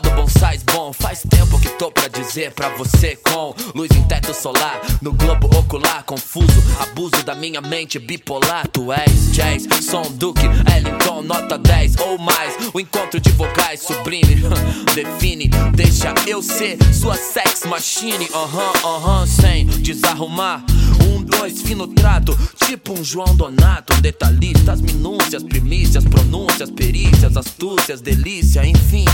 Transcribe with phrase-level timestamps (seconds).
[0.00, 0.92] do bonsais bom.
[0.92, 5.46] Faz tempo que tô pra dizer pra você com luz em teto solar, no globo
[5.58, 8.66] ocular, confuso, abuso da minha mente bipolar.
[8.68, 12.54] Tu és jazz, som Duke, Ellington, nota 10 ou mais.
[12.72, 14.42] O encontro de vogais sublime
[14.94, 18.28] define, deixa eu ser sua sex machine.
[18.32, 20.64] Aham, uh aham, uh -huh, sem desarrumar.
[21.04, 27.36] Um, dois, fino trato, tipo um João Donato, um detalhista, as minúcias, primícias, pronúncias, perícias,
[27.36, 29.04] astúcias, delícia, enfim.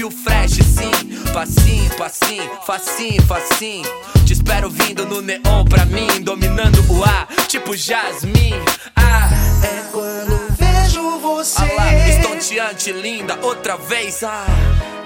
[0.00, 0.90] Tio Fresh, sim.
[1.30, 3.86] Passinho, passinho, facinho, facinho.
[4.24, 8.64] Te espero vindo no neon pra mim, dominando o ar, tipo Jasmine.
[8.96, 9.28] Ah,
[9.62, 11.60] é quando vejo você.
[11.60, 14.22] Ah lá, estonteante, linda, outra vez.
[14.22, 14.46] Ah,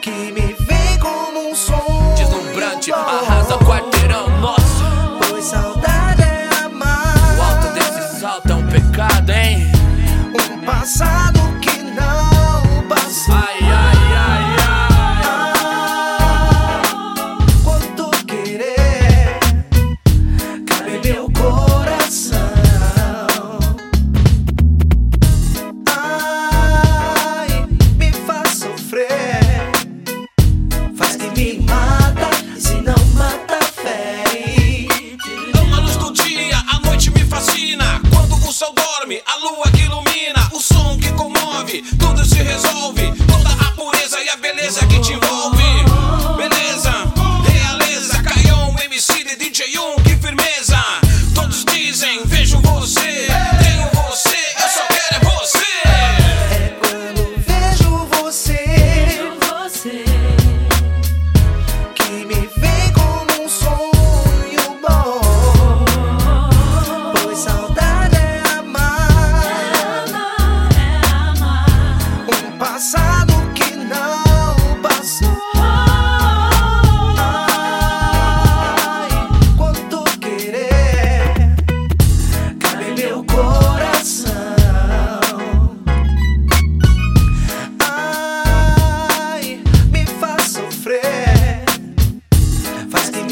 [0.01, 2.15] que me vem como um som.
[2.17, 4.85] Deslumbrante, arrasa o quarteirão nosso.
[5.29, 7.37] Pois saudade é amar.
[7.37, 9.73] O alto desse salto é um pecado, hein?
[10.53, 11.34] Um passado
[42.55, 43.13] resolve.
[43.27, 45.24] Toda a pureza e a beleza que te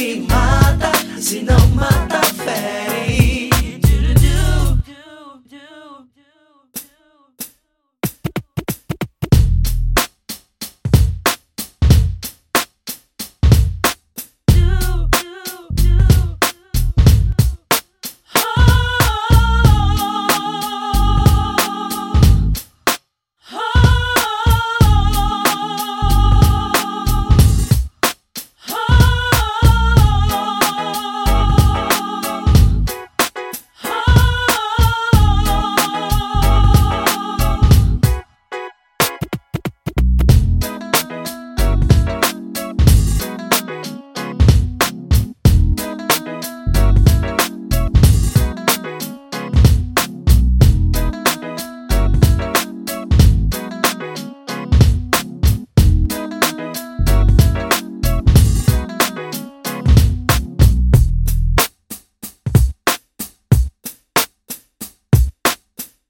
[0.03, 0.91] me mata,
[1.21, 3.22] se não mata, fere.